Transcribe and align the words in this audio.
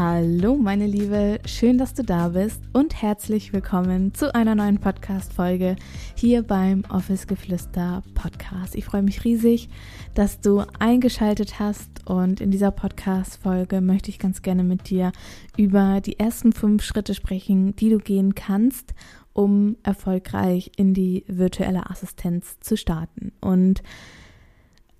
Hallo 0.00 0.54
meine 0.54 0.86
Liebe, 0.86 1.40
schön, 1.44 1.76
dass 1.76 1.92
du 1.92 2.04
da 2.04 2.28
bist 2.28 2.62
und 2.72 3.02
herzlich 3.02 3.52
willkommen 3.52 4.14
zu 4.14 4.32
einer 4.32 4.54
neuen 4.54 4.78
Podcast-Folge 4.78 5.74
hier 6.14 6.44
beim 6.44 6.84
Office 6.88 7.26
Geflüster 7.26 8.04
Podcast. 8.14 8.76
Ich 8.76 8.84
freue 8.84 9.02
mich 9.02 9.24
riesig, 9.24 9.68
dass 10.14 10.40
du 10.40 10.62
eingeschaltet 10.78 11.58
hast 11.58 12.06
und 12.06 12.40
in 12.40 12.52
dieser 12.52 12.70
Podcast-Folge 12.70 13.80
möchte 13.80 14.10
ich 14.10 14.20
ganz 14.20 14.40
gerne 14.40 14.62
mit 14.62 14.88
dir 14.88 15.10
über 15.56 16.00
die 16.00 16.16
ersten 16.16 16.52
fünf 16.52 16.84
Schritte 16.84 17.12
sprechen, 17.12 17.74
die 17.74 17.90
du 17.90 17.98
gehen 17.98 18.36
kannst, 18.36 18.94
um 19.32 19.78
erfolgreich 19.82 20.70
in 20.76 20.94
die 20.94 21.24
virtuelle 21.26 21.90
Assistenz 21.90 22.60
zu 22.60 22.76
starten. 22.76 23.32
Und 23.40 23.82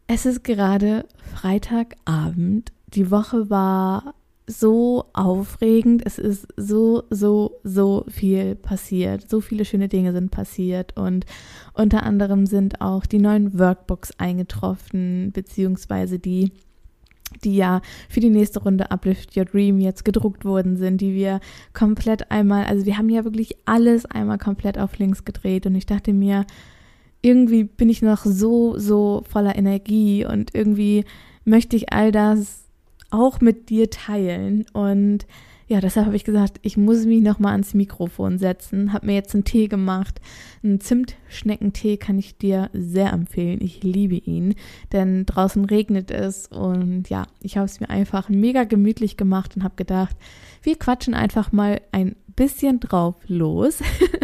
es 0.09 0.27
ist 0.27 0.43
gerade 0.43 1.07
Freitagabend. 1.37 2.73
Die 2.95 3.13
Woche 3.13 3.49
war 3.49 4.15
so 4.49 5.05
aufregend. 5.13 6.03
Es 6.05 6.19
ist 6.19 6.49
so, 6.57 7.05
so, 7.11 7.61
so 7.63 8.05
viel 8.09 8.57
passiert. 8.57 9.29
So 9.29 9.41
viele 9.41 9.65
schöne 9.65 9.89
Dinge 9.89 10.13
sind 10.13 10.31
passiert. 10.31 10.97
Und 10.97 11.27
unter 11.75 12.03
anderem 12.03 12.47
sind 12.47 12.81
auch 12.81 13.07
die 13.07 13.19
neuen 13.19 13.59
Workbooks 13.59 14.13
eingetroffen, 14.19 15.31
beziehungsweise 15.33 16.19
die 16.19 16.51
die 17.45 17.57
ja 17.57 17.83
für 18.09 18.21
die 18.21 18.31
nächste 18.31 18.63
Runde 18.63 18.91
Uplift 18.91 19.37
Your 19.37 19.45
Dream 19.45 19.81
jetzt 19.81 20.03
gedruckt 20.03 20.47
worden 20.47 20.79
sind, 20.79 21.03
die 21.03 21.15
wir 21.15 21.41
komplett 21.75 22.31
einmal, 22.31 22.65
also 22.65 22.87
wir 22.87 22.97
haben 22.97 23.11
ja 23.11 23.23
wirklich 23.25 23.55
alles 23.67 24.07
einmal 24.07 24.39
komplett 24.39 24.79
auf 24.79 24.99
links 24.99 25.27
gedreht 25.27 25.67
und 25.67 25.75
ich 25.75 25.85
dachte 25.85 26.15
mir, 26.15 26.47
irgendwie 27.21 27.65
bin 27.65 27.91
ich 27.91 28.01
noch 28.01 28.25
so, 28.25 28.79
so 28.79 29.25
voller 29.29 29.57
Energie 29.57 30.25
und 30.25 30.55
irgendwie 30.55 31.05
möchte 31.45 31.77
ich 31.77 31.93
all 31.93 32.13
das 32.13 32.68
auch 33.11 33.41
mit 33.41 33.71
dir 33.71 33.91
teilen. 33.91 34.67
Und 34.73 35.27
ja, 35.69 35.81
deshalb 35.81 36.07
habe 36.07 36.17
ich 36.17 36.25
gesagt, 36.25 36.59
ich 36.63 36.79
muss 36.79 37.05
mich 37.05 37.23
nochmal 37.23 37.53
ans 37.53 37.75
Mikrofon 37.75 38.39
setzen. 38.39 38.95
Habe 38.95 39.07
mir 39.07 39.15
jetzt 39.15 39.35
einen 39.35 39.45
Tee 39.45 39.69
gemacht. 39.69 40.19
Einen 40.63 40.81
Zimtschneckentee 40.81 41.99
kann 41.99 42.19
ich 42.19 42.39
dir 42.39 42.71
sehr 42.73 43.13
empfehlen. 43.13 43.61
Ich 43.61 43.83
liebe 43.83 44.15
ihn, 44.15 44.55
denn 44.93 45.27
draußen 45.27 45.67
regnet 45.67 46.11
es. 46.11 46.47
Und 46.47 47.11
ja, 47.11 47.27
ich 47.43 47.59
habe 47.59 47.67
es 47.67 47.81
mir 47.81 47.91
einfach 47.91 48.31
mega 48.31 48.65
gemütlich 48.65 49.19
gemacht 49.19 49.57
und 49.57 49.63
habe 49.63 49.77
gedacht, 49.77 50.17
wir 50.63 50.77
quatschen 50.77 51.13
einfach 51.13 51.53
mal 51.53 51.83
ein 51.93 52.17
bisschen 52.35 52.81
drauf 52.81 53.17
los. 53.27 53.81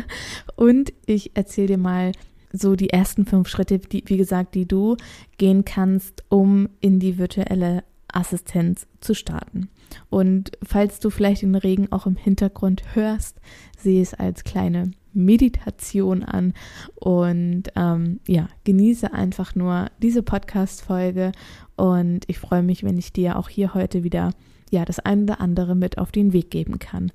und 0.56 0.94
ich 1.04 1.36
erzähle 1.36 1.68
dir 1.68 1.78
mal 1.78 2.12
so 2.52 2.74
die 2.74 2.90
ersten 2.90 3.26
fünf 3.26 3.48
Schritte, 3.48 3.80
die, 3.80 4.02
wie 4.06 4.16
gesagt, 4.16 4.54
die 4.54 4.66
du 4.66 4.96
gehen 5.36 5.66
kannst, 5.66 6.24
um 6.30 6.70
in 6.80 7.00
die 7.00 7.18
virtuelle 7.18 7.82
Assistenz 8.14 8.86
zu 9.00 9.14
starten. 9.14 9.68
Und 10.10 10.52
falls 10.62 11.00
du 11.00 11.10
vielleicht 11.10 11.42
den 11.42 11.54
Regen 11.54 11.92
auch 11.92 12.06
im 12.06 12.16
Hintergrund 12.16 12.82
hörst, 12.94 13.40
sehe 13.78 14.02
es 14.02 14.14
als 14.14 14.44
kleine 14.44 14.92
Meditation 15.12 16.22
an 16.24 16.54
und 16.96 17.64
ähm, 17.76 18.20
ja, 18.26 18.48
genieße 18.64 19.12
einfach 19.12 19.54
nur 19.54 19.86
diese 20.02 20.22
Podcast-Folge 20.22 21.32
und 21.76 22.24
ich 22.26 22.38
freue 22.38 22.62
mich, 22.62 22.82
wenn 22.82 22.98
ich 22.98 23.12
dir 23.12 23.38
auch 23.38 23.48
hier 23.48 23.74
heute 23.74 24.02
wieder 24.02 24.32
ja 24.70 24.84
das 24.84 24.98
eine 24.98 25.22
oder 25.22 25.40
andere 25.40 25.74
mit 25.74 25.98
auf 25.98 26.10
den 26.10 26.32
Weg 26.32 26.50
geben 26.50 26.78
kann. 26.78 27.12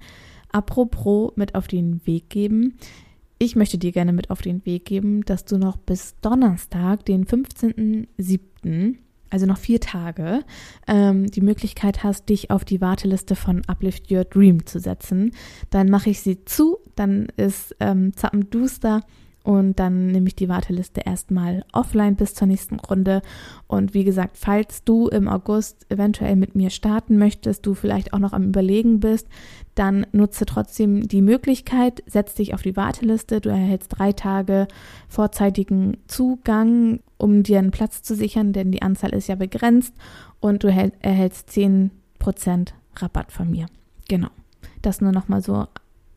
Apropos 0.52 1.34
mit 1.36 1.56
auf 1.56 1.68
den 1.68 2.06
Weg 2.06 2.30
geben. 2.30 2.78
Ich 3.38 3.56
möchte 3.56 3.78
dir 3.78 3.92
gerne 3.92 4.14
mit 4.14 4.32
auf 4.32 4.42
den 4.42 4.66
Weg 4.66 4.86
geben, 4.86 5.24
dass 5.24 5.46
du 5.46 5.58
noch 5.58 5.78
bis 5.78 6.16
Donnerstag, 6.22 7.06
den 7.06 7.26
15.07., 7.26 8.98
also 9.29 9.45
noch 9.45 9.57
vier 9.57 9.79
Tage, 9.79 10.44
ähm, 10.88 11.28
die 11.28 11.41
Möglichkeit 11.41 12.03
hast, 12.03 12.29
dich 12.29 12.51
auf 12.51 12.66
die 12.66 12.81
Warteliste 12.81 13.35
von 13.35 13.63
Uplift 13.67 14.12
Your 14.12 14.25
Dream 14.25 14.66
zu 14.66 14.79
setzen. 14.79 15.31
Dann 15.69 15.90
mache 15.90 16.09
ich 16.09 16.22
sie 16.22 16.45
zu, 16.45 16.78
dann 16.95 17.28
ist 17.38 17.75
ähm, 17.79 18.16
Zappenduster 18.16 19.01
und 19.44 19.80
dann 19.80 20.08
nehme 20.08 20.28
ich 20.28 20.36
die 20.36 20.50
Warteliste 20.50 21.02
erstmal 21.02 21.64
offline 21.72 22.16
bis 22.16 22.34
zur 22.34 22.48
nächsten 22.48 22.80
Runde. 22.80 23.22
Und 23.68 23.94
wie 23.94 24.04
gesagt, 24.04 24.38
falls 24.38 24.84
du 24.84 25.08
im 25.08 25.28
August 25.28 25.86
eventuell 25.90 26.36
mit 26.36 26.56
mir 26.56 26.70
starten 26.70 27.18
möchtest, 27.18 27.66
du 27.66 27.74
vielleicht 27.74 28.14
auch 28.14 28.20
noch 28.20 28.34
am 28.34 28.44
Überlegen 28.44 29.00
bist, 29.00 29.28
dann 29.76 30.06
nutze 30.12 30.46
trotzdem 30.46 31.08
die 31.08 31.22
Möglichkeit, 31.22 32.04
setz 32.06 32.36
dich 32.36 32.54
auf 32.54 32.62
die 32.62 32.76
Warteliste. 32.76 33.40
Du 33.40 33.50
erhältst 33.50 33.98
drei 33.98 34.12
Tage 34.12 34.68
vorzeitigen 35.08 35.98
Zugang, 36.08 37.00
um 37.18 37.44
dir 37.44 37.60
einen 37.60 37.72
Platz 37.72 38.02
zu 38.02 38.16
sichern, 38.16 38.52
denn 38.52 38.72
die 38.72 38.82
Anzahl 38.82 39.14
ist 39.14 39.28
ja 39.28 39.36
begrenzt 39.36 39.94
und 40.42 40.64
du 40.64 40.68
erhältst 40.68 41.50
10% 41.50 41.90
Rabatt 42.98 43.32
von 43.32 43.50
mir. 43.50 43.68
Genau. 44.10 44.30
Das 44.82 45.02
nur 45.02 45.12
nochmal 45.12 45.42
so 45.42 45.68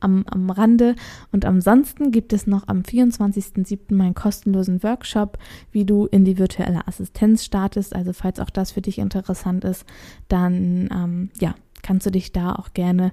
am, 0.03 0.25
am 0.27 0.51
Rande. 0.51 0.95
Und 1.31 1.45
ansonsten 1.45 2.11
gibt 2.11 2.33
es 2.33 2.47
noch 2.47 2.69
am 2.69 2.81
24.07. 2.81 3.95
meinen 3.95 4.15
kostenlosen 4.15 4.83
Workshop, 4.83 5.39
wie 5.71 5.85
du 5.85 6.07
in 6.07 6.25
die 6.25 6.39
virtuelle 6.39 6.87
Assistenz 6.87 7.45
startest. 7.45 7.95
Also 7.95 8.13
falls 8.13 8.41
auch 8.41 8.51
das 8.51 8.73
für 8.73 8.83
dich 8.83 8.99
interessant 8.99 9.65
ist, 9.65 9.85
dann 10.29 10.89
ähm, 10.93 11.31
ja, 11.41 11.55
kannst 11.83 12.07
du 12.07 12.11
dich 12.11 12.33
da 12.33 12.55
auch 12.55 12.73
gerne 12.75 13.11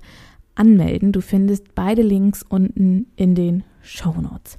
anmelden. 0.55 1.11
Du 1.11 1.22
findest 1.22 1.73
beide 1.75 2.01
Links 2.01 2.44
unten 2.47 3.07
in 3.16 3.35
den 3.35 3.63
Show 3.81 4.13
Notes. 4.19 4.57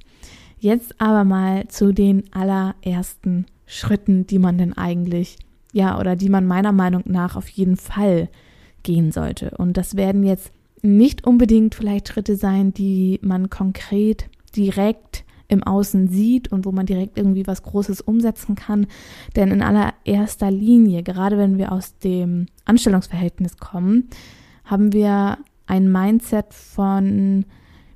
Jetzt 0.57 0.99
aber 1.01 1.23
mal 1.23 1.67
zu 1.69 1.91
den 1.91 2.23
allerersten 2.33 3.45
Schritten, 3.65 4.27
die 4.27 4.37
man 4.37 4.57
denn 4.57 4.73
eigentlich, 4.77 5.37
ja, 5.73 5.99
oder 5.99 6.15
die 6.15 6.29
man 6.29 6.45
meiner 6.45 6.71
Meinung 6.71 7.03
nach 7.05 7.35
auf 7.35 7.47
jeden 7.47 7.77
Fall 7.77 8.29
gehen 8.83 9.11
sollte. 9.11 9.51
Und 9.57 9.77
das 9.77 9.95
werden 9.95 10.23
jetzt 10.23 10.51
nicht 10.81 11.25
unbedingt 11.25 11.75
vielleicht 11.75 12.09
Schritte 12.09 12.35
sein, 12.35 12.73
die 12.73 13.19
man 13.21 13.49
konkret 13.49 14.29
direkt 14.55 15.23
im 15.47 15.63
Außen 15.63 16.07
sieht 16.07 16.51
und 16.51 16.65
wo 16.65 16.71
man 16.71 16.85
direkt 16.85 17.17
irgendwie 17.17 17.45
was 17.45 17.61
Großes 17.63 18.01
umsetzen 18.01 18.55
kann. 18.55 18.87
Denn 19.35 19.51
in 19.51 19.61
allererster 19.61 20.49
Linie, 20.49 21.03
gerade 21.03 21.37
wenn 21.37 21.57
wir 21.57 21.71
aus 21.73 21.97
dem 21.99 22.47
Anstellungsverhältnis 22.65 23.57
kommen, 23.57 24.09
haben 24.63 24.93
wir 24.93 25.37
ein 25.67 25.91
Mindset 25.91 26.53
von, 26.53 27.45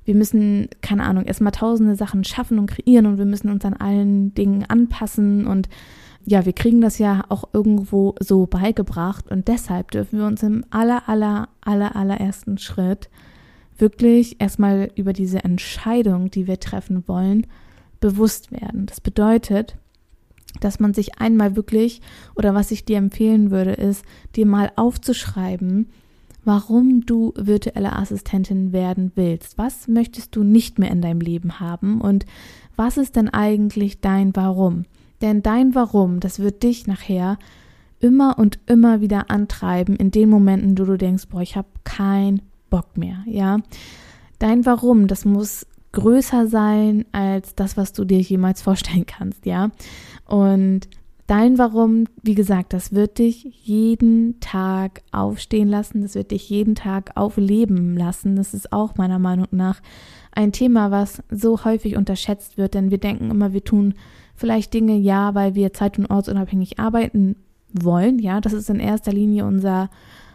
wir 0.04 0.14
müssen, 0.14 0.68
keine 0.82 1.04
Ahnung, 1.04 1.24
erstmal 1.24 1.52
tausende 1.52 1.96
Sachen 1.96 2.24
schaffen 2.24 2.58
und 2.58 2.66
kreieren 2.66 3.06
und 3.06 3.18
wir 3.18 3.24
müssen 3.24 3.50
uns 3.50 3.64
an 3.64 3.74
allen 3.74 4.34
Dingen 4.34 4.64
anpassen 4.68 5.46
und 5.46 5.68
ja, 6.26 6.44
wir 6.44 6.52
kriegen 6.52 6.80
das 6.80 6.98
ja 6.98 7.24
auch 7.28 7.44
irgendwo 7.52 8.16
so 8.20 8.46
beigebracht 8.46 9.30
und 9.30 9.46
deshalb 9.46 9.92
dürfen 9.92 10.18
wir 10.18 10.26
uns 10.26 10.42
im 10.42 10.64
aller, 10.70 11.08
aller, 11.08 11.48
aller, 11.60 11.94
allerersten 11.94 12.58
Schritt 12.58 13.08
wirklich 13.78 14.40
erstmal 14.40 14.90
über 14.96 15.12
diese 15.12 15.44
Entscheidung, 15.44 16.30
die 16.30 16.48
wir 16.48 16.58
treffen 16.58 17.06
wollen, 17.06 17.46
bewusst 18.00 18.50
werden. 18.50 18.86
Das 18.86 19.00
bedeutet, 19.00 19.76
dass 20.60 20.80
man 20.80 20.94
sich 20.94 21.20
einmal 21.20 21.54
wirklich, 21.54 22.00
oder 22.34 22.54
was 22.54 22.72
ich 22.72 22.84
dir 22.84 22.98
empfehlen 22.98 23.52
würde, 23.52 23.72
ist, 23.72 24.04
dir 24.34 24.46
mal 24.46 24.72
aufzuschreiben, 24.74 25.90
warum 26.44 27.06
du 27.06 27.34
virtuelle 27.36 27.94
Assistentin 27.94 28.72
werden 28.72 29.12
willst. 29.14 29.58
Was 29.58 29.86
möchtest 29.86 30.34
du 30.34 30.42
nicht 30.42 30.78
mehr 30.80 30.90
in 30.90 31.02
deinem 31.02 31.20
Leben 31.20 31.60
haben 31.60 32.00
und 32.00 32.26
was 32.74 32.96
ist 32.96 33.14
denn 33.14 33.28
eigentlich 33.28 34.00
dein 34.00 34.34
Warum? 34.34 34.86
Denn 35.22 35.42
dein 35.42 35.74
Warum, 35.74 36.20
das 36.20 36.38
wird 36.38 36.62
dich 36.62 36.86
nachher 36.86 37.38
immer 38.00 38.38
und 38.38 38.58
immer 38.66 39.00
wieder 39.00 39.30
antreiben 39.30 39.96
in 39.96 40.10
den 40.10 40.28
Momenten, 40.28 40.78
wo 40.78 40.84
du 40.84 40.98
denkst, 40.98 41.28
boah, 41.30 41.40
ich 41.40 41.56
habe 41.56 41.68
keinen 41.84 42.42
Bock 42.70 42.96
mehr, 42.96 43.22
ja. 43.26 43.58
Dein 44.38 44.66
Warum, 44.66 45.06
das 45.06 45.24
muss 45.24 45.66
größer 45.92 46.46
sein 46.46 47.06
als 47.12 47.54
das, 47.54 47.76
was 47.76 47.92
du 47.92 48.04
dir 48.04 48.20
jemals 48.20 48.60
vorstellen 48.62 49.06
kannst, 49.06 49.46
ja. 49.46 49.70
Und 50.26 50.88
dein 51.26 51.58
Warum, 51.58 52.04
wie 52.22 52.34
gesagt, 52.34 52.72
das 52.72 52.92
wird 52.92 53.18
dich 53.18 53.44
jeden 53.64 54.38
Tag 54.40 55.02
aufstehen 55.10 55.68
lassen, 55.68 56.02
das 56.02 56.14
wird 56.14 56.30
dich 56.30 56.50
jeden 56.50 56.74
Tag 56.74 57.12
aufleben 57.14 57.96
lassen. 57.96 58.36
Das 58.36 58.54
ist 58.54 58.72
auch 58.72 58.96
meiner 58.96 59.18
Meinung 59.18 59.46
nach 59.50 59.80
ein 60.36 60.52
Thema, 60.52 60.90
was 60.90 61.22
so 61.30 61.64
häufig 61.64 61.96
unterschätzt 61.96 62.58
wird, 62.58 62.74
denn 62.74 62.90
wir 62.90 62.98
denken 62.98 63.30
immer, 63.30 63.52
wir 63.52 63.64
tun 63.64 63.94
vielleicht 64.34 64.74
Dinge, 64.74 64.96
ja, 64.96 65.34
weil 65.34 65.54
wir 65.54 65.72
zeit- 65.72 65.98
und 65.98 66.10
ortsunabhängig 66.10 66.78
arbeiten 66.78 67.36
wollen, 67.72 68.18
ja, 68.18 68.40
das 68.40 68.52
ist 68.52 68.68
in 68.68 68.78
erster 68.78 69.12
Linie 69.12 69.46
unser, 69.46 69.88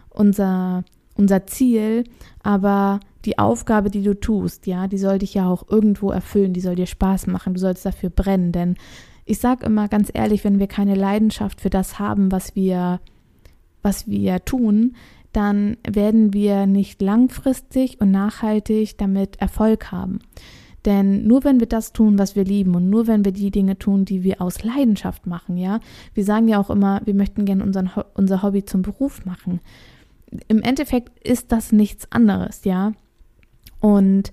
unser, 0.09 0.83
unser 1.15 1.45
Ziel, 1.45 2.03
aber 2.41 2.99
die 3.25 3.37
Aufgabe, 3.37 3.91
die 3.91 4.01
du 4.01 4.19
tust, 4.19 4.65
ja, 4.65 4.87
die 4.87 4.97
soll 4.97 5.19
dich 5.19 5.35
ja 5.35 5.47
auch 5.47 5.69
irgendwo 5.69 6.09
erfüllen, 6.09 6.53
die 6.53 6.61
soll 6.61 6.75
dir 6.75 6.87
Spaß 6.87 7.27
machen, 7.27 7.53
du 7.53 7.59
sollst 7.59 7.85
dafür 7.85 8.09
brennen, 8.09 8.51
denn 8.51 8.77
ich 9.25 9.37
sage 9.37 9.67
immer 9.67 9.87
ganz 9.87 10.09
ehrlich, 10.11 10.43
wenn 10.43 10.57
wir 10.57 10.67
keine 10.67 10.95
Leidenschaft 10.95 11.61
für 11.61 11.69
das 11.69 11.99
haben, 11.99 12.31
was 12.31 12.55
wir, 12.55 12.99
was 13.83 14.07
wir 14.07 14.43
tun, 14.45 14.95
dann 15.31 15.77
werden 15.87 16.33
wir 16.33 16.65
nicht 16.65 17.01
langfristig 17.01 18.01
und 18.01 18.11
nachhaltig 18.11 18.97
damit 18.97 19.39
Erfolg 19.39 19.91
haben. 19.91 20.19
Denn 20.85 21.27
nur 21.27 21.43
wenn 21.43 21.59
wir 21.59 21.67
das 21.67 21.93
tun, 21.93 22.17
was 22.17 22.35
wir 22.35 22.43
lieben 22.43 22.75
und 22.75 22.89
nur 22.89 23.05
wenn 23.07 23.23
wir 23.23 23.31
die 23.31 23.51
Dinge 23.51 23.77
tun, 23.77 24.03
die 24.03 24.23
wir 24.23 24.41
aus 24.41 24.63
Leidenschaft 24.63 25.27
machen, 25.27 25.57
ja, 25.57 25.79
wir 26.13 26.23
sagen 26.23 26.47
ja 26.47 26.59
auch 26.59 26.69
immer, 26.69 27.01
wir 27.05 27.13
möchten 27.13 27.45
gerne 27.45 27.63
unseren, 27.63 27.91
unser 28.15 28.41
Hobby 28.41 28.65
zum 28.65 28.81
Beruf 28.81 29.23
machen. 29.25 29.59
Im 30.47 30.61
Endeffekt 30.61 31.25
ist 31.25 31.51
das 31.51 31.71
nichts 31.71 32.11
anderes, 32.11 32.63
ja. 32.63 32.93
Und 33.79 34.31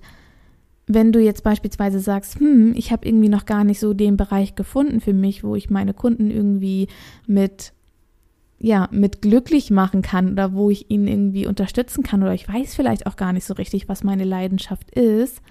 wenn 0.87 1.11
du 1.11 1.19
jetzt 1.19 1.43
beispielsweise 1.43 1.99
sagst, 1.99 2.39
hm, 2.39 2.73
ich 2.75 2.91
habe 2.91 3.07
irgendwie 3.07 3.29
noch 3.29 3.45
gar 3.45 3.63
nicht 3.63 3.79
so 3.79 3.93
den 3.93 4.17
Bereich 4.17 4.55
gefunden 4.55 5.01
für 5.01 5.13
mich, 5.13 5.43
wo 5.43 5.55
ich 5.55 5.69
meine 5.69 5.93
Kunden 5.93 6.31
irgendwie 6.31 6.87
mit 7.27 7.73
ja, 8.59 8.89
mit 8.91 9.21
glücklich 9.21 9.71
machen 9.71 10.01
kann 10.01 10.31
oder 10.31 10.53
wo 10.53 10.69
ich 10.69 10.91
ihn 10.91 11.07
irgendwie 11.07 11.47
unterstützen 11.47 12.03
kann 12.03 12.21
oder 12.21 12.33
ich 12.33 12.47
weiß 12.47 12.75
vielleicht 12.75 13.07
auch 13.07 13.15
gar 13.15 13.33
nicht 13.33 13.45
so 13.45 13.53
richtig, 13.53 13.87
was 13.87 14.03
meine 14.03 14.25
Leidenschaft 14.25 14.91
ist, 14.91 15.41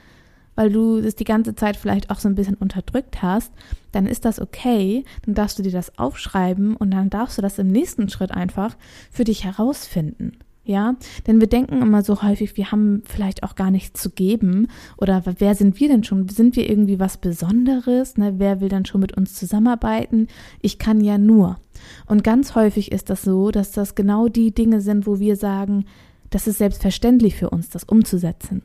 weil 0.54 0.70
du 0.70 0.98
es 0.98 1.14
die 1.14 1.24
ganze 1.24 1.54
Zeit 1.54 1.76
vielleicht 1.76 2.10
auch 2.10 2.18
so 2.18 2.28
ein 2.28 2.34
bisschen 2.34 2.56
unterdrückt 2.56 3.22
hast, 3.22 3.52
dann 3.92 4.06
ist 4.06 4.24
das 4.24 4.40
okay, 4.40 5.04
dann 5.24 5.34
darfst 5.34 5.58
du 5.58 5.62
dir 5.62 5.72
das 5.72 5.98
aufschreiben 5.98 6.76
und 6.76 6.90
dann 6.90 7.10
darfst 7.10 7.38
du 7.38 7.42
das 7.42 7.58
im 7.58 7.68
nächsten 7.68 8.08
Schritt 8.08 8.32
einfach 8.32 8.76
für 9.10 9.24
dich 9.24 9.44
herausfinden 9.44 10.32
ja, 10.68 10.96
denn 11.26 11.40
wir 11.40 11.46
denken 11.46 11.80
immer 11.80 12.02
so 12.02 12.22
häufig, 12.22 12.56
wir 12.56 12.70
haben 12.70 13.02
vielleicht 13.06 13.42
auch 13.42 13.54
gar 13.54 13.70
nichts 13.70 14.02
zu 14.02 14.10
geben 14.10 14.68
oder 14.98 15.22
wer 15.38 15.54
sind 15.54 15.80
wir 15.80 15.88
denn 15.88 16.04
schon? 16.04 16.28
Sind 16.28 16.56
wir 16.56 16.68
irgendwie 16.68 17.00
was 17.00 17.16
Besonderes? 17.16 18.18
Ne? 18.18 18.34
Wer 18.36 18.60
will 18.60 18.68
dann 18.68 18.84
schon 18.84 19.00
mit 19.00 19.16
uns 19.16 19.34
zusammenarbeiten? 19.34 20.28
Ich 20.60 20.78
kann 20.78 21.00
ja 21.00 21.16
nur. 21.16 21.58
Und 22.06 22.22
ganz 22.22 22.54
häufig 22.54 22.92
ist 22.92 23.08
das 23.08 23.22
so, 23.22 23.50
dass 23.50 23.72
das 23.72 23.94
genau 23.94 24.28
die 24.28 24.52
Dinge 24.52 24.82
sind, 24.82 25.06
wo 25.06 25.18
wir 25.18 25.36
sagen, 25.36 25.86
das 26.28 26.46
ist 26.46 26.58
selbstverständlich 26.58 27.34
für 27.34 27.48
uns, 27.48 27.70
das 27.70 27.84
umzusetzen. 27.84 28.62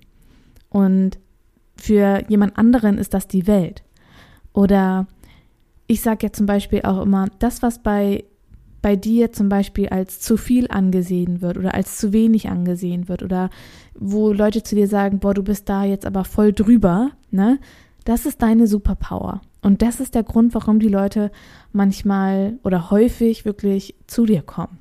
Und 0.70 1.18
für 1.78 2.24
jemand 2.28 2.58
anderen 2.58 2.98
ist 2.98 3.14
das 3.14 3.28
die 3.28 3.48
Welt. 3.48 3.84
Oder 4.52 5.08
ich 5.88 6.02
sage 6.02 6.28
ja 6.28 6.34
zum 6.34 6.48
Beispiel 6.48 6.82
auch 6.82 7.02
immer, 7.02 7.30
das, 7.40 7.62
was 7.62 7.82
bei 7.82 8.26
bei 8.83 8.95
dir 8.97 9.31
zum 9.31 9.50
Beispiel 9.50 9.88
als 9.89 10.19
zu 10.19 10.38
viel 10.38 10.68
angesehen 10.69 11.41
wird 11.41 11.57
oder 11.57 11.74
als 11.74 11.97
zu 11.97 12.13
wenig 12.13 12.50
angesehen 12.50 13.07
wird 13.07 13.24
oder 13.24 13.50
wo 13.95 14.31
Leute 14.33 14.62
zu 14.62 14.75
dir 14.75 14.88
sagen, 14.88 15.19
boah, 15.19 15.33
du 15.33 15.41
bist 15.41 15.69
da 15.69 15.85
jetzt 15.85 16.06
aber 16.06 16.25
voll 16.25 16.53
drüber, 16.53 17.12
ne? 17.31 17.59
Das 18.06 18.25
ist 18.25 18.41
deine 18.41 18.68
Superpower. 18.68 19.41
Und 19.62 19.81
das 19.81 20.01
ist 20.01 20.13
der 20.13 20.24
Grund, 20.24 20.53
warum 20.53 20.80
die 20.80 20.89
Leute 20.89 21.31
manchmal 21.71 22.59
oder 22.63 22.91
häufig 22.91 23.45
wirklich 23.45 23.95
zu 24.07 24.25
dir 24.25 24.41
kommen. 24.41 24.77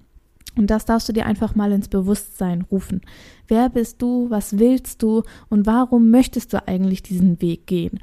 Und 0.57 0.71
das 0.71 0.85
darfst 0.85 1.09
du 1.09 1.13
dir 1.13 1.25
einfach 1.25 1.55
mal 1.55 1.71
ins 1.71 1.89
Bewusstsein 1.89 2.63
rufen. 2.63 3.01
Wer 3.47 3.71
bist 3.71 4.03
du? 4.03 4.29
Was 4.29 4.59
willst 4.59 5.03
du? 5.03 5.23
Und 5.49 5.67
warum 5.67 6.11
möchtest 6.11 6.53
du 6.53 6.67
eigentlich 6.67 7.03
diesen 7.03 7.41
Weg 7.41 7.67
gehen? 7.67 8.01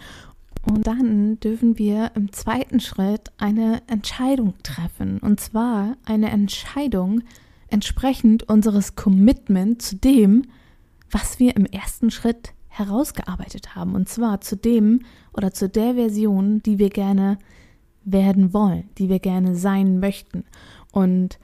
Und 0.66 0.88
dann 0.88 1.40
dürfen 1.40 1.78
wir 1.78 2.12
im 2.16 2.32
zweiten 2.32 2.80
Schritt 2.80 3.32
eine 3.38 3.82
Entscheidung 3.88 4.54
treffen. 4.64 5.20
Und 5.20 5.40
zwar 5.40 5.96
eine 6.06 6.30
Entscheidung 6.30 7.22
entsprechend 7.70 8.44
unseres 8.44 8.96
Commitment 8.96 9.82
zu 9.82 9.96
dem, 9.96 10.44
was 11.12 11.40
wir 11.40 11.56
im 11.56 11.66
ersten 11.66 12.12
Schritt 12.12 12.54
herausgearbeitet 12.68 13.76
haben. 13.76 13.96
Und 13.96 14.10
zwar 14.10 14.42
zu 14.42 14.56
dem 14.56 15.02
oder 15.34 15.54
zu 15.54 15.70
der 15.70 15.96
Version, 15.96 16.62
die 16.64 16.78
wir 16.78 16.90
gerne 16.90 17.38
werden 18.04 18.54
wollen, 18.54 18.90
die 18.98 19.10
wir 19.10 19.20
gerne 19.20 19.56
sein 19.56 20.00
möchten. 20.00 20.44
Und 20.92 21.40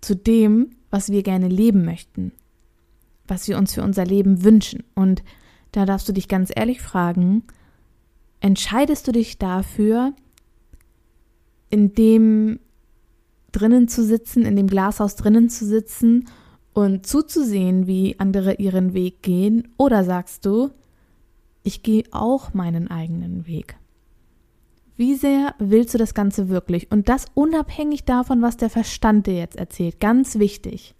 zu 0.00 0.14
dem, 0.14 0.70
was 0.90 1.10
wir 1.10 1.22
gerne 1.22 1.48
leben 1.48 1.84
möchten, 1.84 2.32
was 3.26 3.48
wir 3.48 3.58
uns 3.58 3.74
für 3.74 3.82
unser 3.82 4.04
Leben 4.04 4.44
wünschen. 4.44 4.84
Und 4.94 5.22
da 5.72 5.84
darfst 5.84 6.08
du 6.08 6.12
dich 6.12 6.28
ganz 6.28 6.50
ehrlich 6.54 6.80
fragen, 6.80 7.44
entscheidest 8.40 9.06
du 9.08 9.12
dich 9.12 9.38
dafür, 9.38 10.12
in 11.70 11.94
dem 11.94 12.60
drinnen 13.52 13.88
zu 13.88 14.04
sitzen, 14.04 14.44
in 14.44 14.56
dem 14.56 14.66
Glashaus 14.66 15.16
drinnen 15.16 15.48
zu 15.48 15.66
sitzen 15.66 16.28
und 16.72 17.06
zuzusehen, 17.06 17.86
wie 17.86 18.18
andere 18.18 18.54
ihren 18.54 18.94
Weg 18.94 19.22
gehen, 19.22 19.68
oder 19.78 20.04
sagst 20.04 20.46
du, 20.46 20.70
ich 21.62 21.82
gehe 21.82 22.04
auch 22.12 22.54
meinen 22.54 22.88
eigenen 22.90 23.46
Weg? 23.46 23.76
Wie 24.96 25.14
sehr 25.14 25.54
willst 25.58 25.94
du 25.94 25.98
das 25.98 26.12
Ganze 26.12 26.48
wirklich? 26.48 26.90
Und 26.90 27.08
das 27.08 27.26
unabhängig 27.34 28.04
davon, 28.04 28.42
was 28.42 28.56
der 28.56 28.70
Verstand 28.70 29.26
dir 29.26 29.36
jetzt 29.36 29.56
erzählt. 29.56 30.00
Ganz 30.00 30.38
wichtig. 30.38 30.94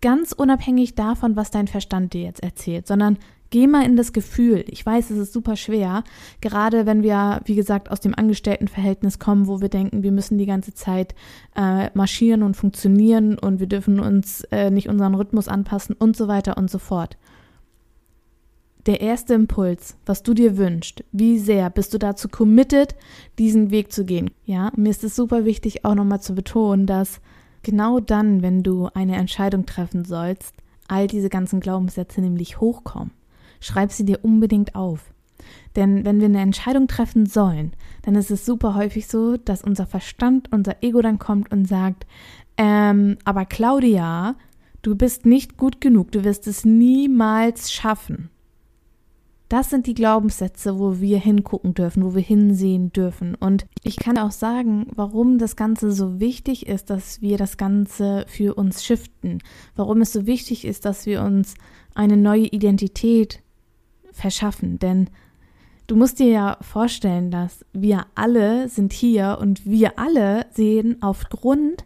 Ganz 0.00 0.32
unabhängig 0.32 0.94
davon, 0.94 1.36
was 1.36 1.50
dein 1.50 1.68
Verstand 1.68 2.14
dir 2.14 2.22
jetzt 2.22 2.42
erzählt, 2.42 2.86
sondern 2.86 3.18
Geh 3.52 3.66
mal 3.66 3.84
in 3.84 3.96
das 3.96 4.14
Gefühl. 4.14 4.64
Ich 4.68 4.84
weiß, 4.84 5.10
es 5.10 5.18
ist 5.18 5.34
super 5.34 5.56
schwer, 5.56 6.04
gerade 6.40 6.86
wenn 6.86 7.02
wir, 7.02 7.42
wie 7.44 7.54
gesagt, 7.54 7.90
aus 7.90 8.00
dem 8.00 8.14
Angestelltenverhältnis 8.14 9.18
kommen, 9.18 9.46
wo 9.46 9.60
wir 9.60 9.68
denken, 9.68 10.02
wir 10.02 10.10
müssen 10.10 10.38
die 10.38 10.46
ganze 10.46 10.72
Zeit 10.72 11.14
äh, 11.54 11.90
marschieren 11.92 12.44
und 12.44 12.56
funktionieren 12.56 13.38
und 13.38 13.60
wir 13.60 13.66
dürfen 13.66 14.00
uns 14.00 14.40
äh, 14.52 14.70
nicht 14.70 14.88
unseren 14.88 15.14
Rhythmus 15.14 15.48
anpassen 15.48 15.94
und 15.94 16.16
so 16.16 16.28
weiter 16.28 16.56
und 16.56 16.70
so 16.70 16.78
fort. 16.78 17.18
Der 18.86 19.02
erste 19.02 19.34
Impuls, 19.34 19.98
was 20.06 20.22
du 20.22 20.32
dir 20.32 20.56
wünschst, 20.56 21.04
wie 21.12 21.38
sehr 21.38 21.68
bist 21.68 21.92
du 21.92 21.98
dazu 21.98 22.30
committed, 22.30 22.94
diesen 23.38 23.70
Weg 23.70 23.92
zu 23.92 24.06
gehen? 24.06 24.30
Ja, 24.46 24.72
mir 24.76 24.88
ist 24.88 25.04
es 25.04 25.14
super 25.14 25.44
wichtig, 25.44 25.84
auch 25.84 25.94
nochmal 25.94 26.22
zu 26.22 26.34
betonen, 26.34 26.86
dass 26.86 27.20
genau 27.62 28.00
dann, 28.00 28.40
wenn 28.40 28.62
du 28.62 28.88
eine 28.94 29.16
Entscheidung 29.16 29.66
treffen 29.66 30.06
sollst, 30.06 30.54
all 30.88 31.06
diese 31.06 31.28
ganzen 31.28 31.60
Glaubenssätze 31.60 32.22
nämlich 32.22 32.58
hochkommen 32.58 33.10
schreib 33.62 33.92
sie 33.92 34.04
dir 34.04 34.20
unbedingt 34.22 34.74
auf. 34.74 35.12
Denn 35.76 36.04
wenn 36.04 36.20
wir 36.20 36.26
eine 36.26 36.40
Entscheidung 36.40 36.86
treffen 36.86 37.26
sollen, 37.26 37.72
dann 38.02 38.14
ist 38.14 38.30
es 38.30 38.44
super 38.44 38.74
häufig 38.74 39.06
so, 39.06 39.36
dass 39.36 39.62
unser 39.62 39.86
Verstand, 39.86 40.52
unser 40.52 40.82
Ego 40.82 41.00
dann 41.00 41.18
kommt 41.18 41.50
und 41.50 41.66
sagt, 41.66 42.06
ähm, 42.58 43.16
aber 43.24 43.46
Claudia, 43.46 44.36
du 44.82 44.94
bist 44.94 45.24
nicht 45.24 45.56
gut 45.56 45.80
genug, 45.80 46.12
du 46.12 46.24
wirst 46.24 46.46
es 46.46 46.64
niemals 46.64 47.72
schaffen. 47.72 48.28
Das 49.48 49.68
sind 49.68 49.86
die 49.86 49.92
Glaubenssätze, 49.92 50.78
wo 50.78 51.00
wir 51.00 51.18
hingucken 51.18 51.74
dürfen, 51.74 52.04
wo 52.06 52.14
wir 52.14 52.22
hinsehen 52.22 52.90
dürfen. 52.90 53.34
Und 53.34 53.66
ich 53.82 53.96
kann 53.96 54.16
auch 54.16 54.30
sagen, 54.30 54.86
warum 54.94 55.36
das 55.36 55.56
Ganze 55.56 55.92
so 55.92 56.20
wichtig 56.20 56.66
ist, 56.66 56.88
dass 56.88 57.20
wir 57.20 57.36
das 57.36 57.58
Ganze 57.58 58.24
für 58.28 58.54
uns 58.54 58.82
shiften. 58.82 59.42
Warum 59.76 60.00
es 60.00 60.10
so 60.10 60.24
wichtig 60.24 60.64
ist, 60.64 60.86
dass 60.86 61.04
wir 61.04 61.22
uns 61.22 61.54
eine 61.94 62.16
neue 62.16 62.46
Identität 62.46 63.42
verschaffen. 64.12 64.78
Denn 64.78 65.10
du 65.86 65.96
musst 65.96 66.18
dir 66.18 66.28
ja 66.28 66.58
vorstellen, 66.60 67.30
dass 67.30 67.64
wir 67.72 68.06
alle 68.14 68.68
sind 68.68 68.92
hier 68.92 69.38
und 69.40 69.66
wir 69.66 69.98
alle 69.98 70.46
sehen 70.52 70.98
aufgrund 71.00 71.84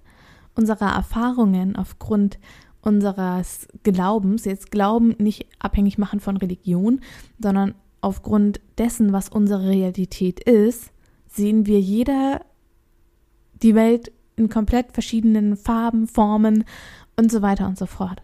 unserer 0.55 0.95
Erfahrungen, 0.95 1.77
aufgrund 1.77 2.39
unseres 2.81 3.67
Glaubens, 3.83 4.45
jetzt 4.45 4.71
Glauben 4.71 5.17
nicht 5.19 5.47
abhängig 5.59 5.99
machen 5.99 6.21
von 6.21 6.37
Religion, 6.37 7.01
sondern 7.39 7.75
aufgrund 8.01 8.61
dessen, 8.79 9.13
was 9.13 9.29
unsere 9.29 9.69
Realität 9.69 10.41
ist, 10.41 10.93
sehen 11.27 11.67
wir 11.67 11.81
jeder 11.81 12.43
die 13.63 13.75
Welt 13.75 14.13
in 14.37 14.49
komplett 14.49 14.93
verschiedenen 14.93 15.57
Farben, 15.57 16.07
Formen 16.07 16.65
und 17.17 17.33
so 17.33 17.43
weiter 17.43 17.67
und 17.67 17.79
so 17.79 17.87
fort. 17.87 18.23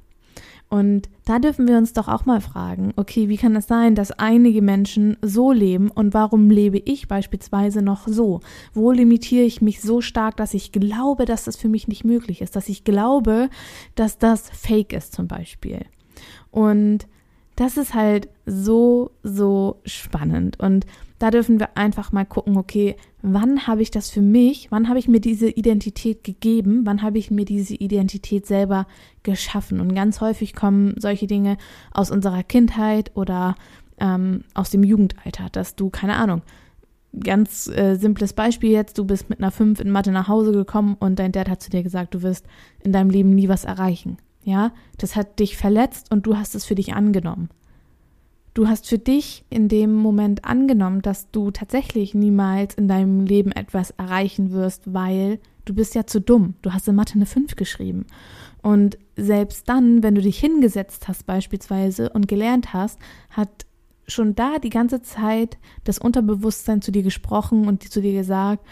Und 0.73 1.11
da 1.27 1.39
dürfen 1.39 1.69
wir 1.69 1.77
uns 1.77 1.93
doch 1.93 2.09
auch 2.09 2.25
mal 2.25 2.41
fragen, 2.41 2.95
okay, 2.97 3.29
wie 3.29 3.37
kann 3.37 3.55
es 3.57 3.67
sein, 3.67 3.95
dass 3.95 4.11
einige 4.11 4.63
Menschen 4.63 5.19
so 5.21 5.53
leben 5.53 5.91
und 5.91 6.15
warum 6.15 6.49
lebe 6.49 6.79
ich 6.79 7.09
beispielsweise 7.09 7.83
noch 7.83 8.09
so? 8.09 8.41
Wo 8.73 8.91
limitiere 8.91 9.45
ich 9.45 9.61
mich 9.61 9.83
so 9.83 10.01
stark, 10.01 10.39
dass 10.39 10.55
ich 10.55 10.73
glaube, 10.73 11.27
dass 11.27 11.45
das 11.45 11.59
für 11.59 11.69
mich 11.69 11.89
nicht 11.89 12.05
möglich 12.05 12.41
ist, 12.41 12.57
dass 12.57 12.71
ich 12.71 12.85
glaube, 12.85 13.51
dass 13.97 14.17
das 14.17 14.49
fake 14.49 14.95
ist 14.95 15.13
zum 15.13 15.29
Beispiel? 15.29 15.85
Und 16.51 17.07
das 17.57 17.77
ist 17.77 17.95
halt 17.95 18.29
so, 18.47 19.11
so 19.23 19.81
spannend. 19.85 20.59
Und 20.59 20.87
da 21.19 21.31
dürfen 21.31 21.61
wir 21.61 21.77
einfach 21.77 22.11
mal 22.13 22.25
gucken, 22.25 22.57
okay, 22.57 22.97
wann 23.21 23.67
habe 23.67 23.83
ich 23.83 23.91
das 23.91 24.11
für 24.11 24.23
mich, 24.23 24.71
wann 24.71 24.89
habe 24.89 24.99
ich 24.99 25.07
mir 25.07 25.21
diese 25.21 25.49
Identität 25.49 26.25
gegeben, 26.25 26.83
wann 26.85 27.03
habe 27.03 27.19
ich 27.19 27.31
mir 27.31 27.45
diese 27.45 27.75
Identität 27.75 28.47
selber 28.47 28.87
geschaffen. 29.23 29.81
Und 29.81 29.95
ganz 29.95 30.21
häufig 30.21 30.55
kommen 30.55 30.95
solche 30.99 31.27
Dinge 31.27 31.59
aus 31.93 32.11
unserer 32.11 32.43
Kindheit 32.43 33.13
oder 33.15 33.55
ähm, 33.99 34.43
aus 34.55 34.71
dem 34.71 34.83
Jugendalter, 34.83 35.49
dass 35.53 35.77
du, 35.77 35.91
keine 35.91 36.17
Ahnung, 36.17 36.43
ganz 37.19 37.69
äh, 37.69 37.97
simples 37.97 38.33
Beispiel 38.33 38.71
jetzt, 38.71 38.99
du 38.99 39.05
bist 39.05 39.29
mit 39.31 39.39
einer 39.39 39.51
5 39.51 39.81
in 39.81 39.91
Mathe 39.91 40.11
nach 40.11 40.29
Hause 40.29 40.53
gekommen 40.53 40.97
und 40.99 41.19
dein 41.19 41.33
Dad 41.33 41.49
hat 41.49 41.63
zu 41.63 41.71
dir 41.71 41.83
gesagt, 41.83 42.15
du 42.15 42.23
wirst 42.23 42.47
in 42.83 42.93
deinem 42.93 43.11
Leben 43.11 43.35
nie 43.35 43.49
was 43.49 43.65
erreichen. 43.65 44.17
Ja, 44.45 44.73
das 44.99 45.17
hat 45.17 45.39
dich 45.39 45.57
verletzt 45.57 46.11
und 46.11 46.27
du 46.27 46.37
hast 46.37 46.55
es 46.55 46.65
für 46.65 46.75
dich 46.75 46.95
angenommen. 46.95 47.49
Du 48.55 48.69
hast 48.69 48.87
für 48.87 48.99
dich 48.99 49.45
in 49.49 49.69
dem 49.69 49.95
Moment 49.95 50.45
angenommen, 50.45 51.01
dass 51.01 51.31
du 51.31 51.51
tatsächlich 51.51 52.15
niemals 52.15 52.75
in 52.75 52.87
deinem 52.87 53.25
Leben 53.25 53.51
etwas 53.53 53.93
erreichen 53.93 54.53
wirst, 54.53 54.93
weil 54.93 55.39
du 55.65 55.75
bist 55.75 55.95
ja 55.95 56.07
zu 56.07 56.21
dumm. 56.21 56.55
Du 56.61 56.73
hast 56.73 56.87
in 56.87 56.95
Mathe 56.95 57.15
eine 57.15 57.25
5 57.25 57.57
geschrieben. 57.57 58.07
Und 58.61 58.99
selbst 59.17 59.69
dann, 59.69 60.03
wenn 60.03 60.15
du 60.15 60.21
dich 60.21 60.39
hingesetzt 60.39 61.09
hast 61.09 61.25
beispielsweise 61.25 62.11
und 62.11 62.29
gelernt 62.29 62.75
hast, 62.75 62.99
hat 63.31 63.67
schon 64.07 64.35
da 64.35 64.59
die 64.59 64.71
ganze 64.71 65.01
Zeit 65.01 65.57
das 65.85 65.99
Unterbewusstsein 65.99 66.83
zu 66.83 66.93
dir 66.93 67.03
gesprochen 67.03 67.67
und 67.67 67.91
zu 67.91 68.03
dir 68.03 68.13
gesagt, 68.13 68.67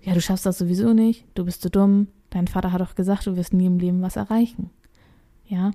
ja, 0.00 0.14
du 0.14 0.20
schaffst 0.20 0.46
das 0.46 0.58
sowieso 0.58 0.92
nicht, 0.92 1.24
du 1.34 1.44
bist 1.44 1.62
zu 1.62 1.70
dumm, 1.70 2.08
dein 2.30 2.46
Vater 2.46 2.72
hat 2.72 2.80
doch 2.80 2.94
gesagt, 2.94 3.26
du 3.26 3.36
wirst 3.36 3.52
nie 3.52 3.66
im 3.66 3.78
Leben 3.78 4.02
was 4.02 4.16
erreichen. 4.16 4.70
Ja? 5.54 5.70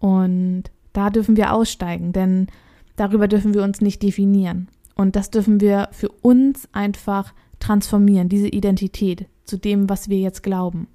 Und 0.00 0.64
da 0.92 1.10
dürfen 1.10 1.36
wir 1.36 1.52
aussteigen, 1.52 2.12
denn 2.12 2.48
Darüber 2.96 3.28
dürfen 3.28 3.54
wir 3.54 3.62
uns 3.62 3.80
nicht 3.80 4.02
definieren. 4.02 4.68
Und 4.94 5.16
das 5.16 5.30
dürfen 5.30 5.60
wir 5.60 5.88
für 5.92 6.08
uns 6.08 6.68
einfach 6.72 7.34
transformieren, 7.58 8.28
diese 8.28 8.48
Identität 8.48 9.26
zu 9.44 9.58
dem, 9.58 9.88
was 9.88 10.08
wir 10.08 10.18
jetzt 10.18 10.42
glauben. 10.42 10.86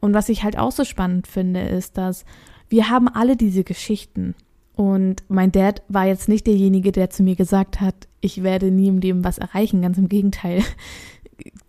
Und 0.00 0.14
was 0.14 0.28
ich 0.28 0.42
halt 0.42 0.58
auch 0.58 0.72
so 0.72 0.84
spannend 0.84 1.26
finde, 1.26 1.60
ist, 1.60 1.98
dass 1.98 2.24
wir 2.68 2.88
haben 2.88 3.08
alle 3.08 3.36
diese 3.36 3.64
Geschichten. 3.64 4.34
Und 4.76 5.24
mein 5.28 5.50
Dad 5.50 5.82
war 5.88 6.06
jetzt 6.06 6.28
nicht 6.28 6.46
derjenige, 6.46 6.92
der 6.92 7.10
zu 7.10 7.22
mir 7.22 7.34
gesagt 7.34 7.80
hat, 7.80 8.08
ich 8.20 8.42
werde 8.42 8.70
nie 8.70 8.88
im 8.88 8.98
Leben 8.98 9.24
was 9.24 9.38
erreichen. 9.38 9.82
Ganz 9.82 9.98
im 9.98 10.08
Gegenteil. 10.08 10.62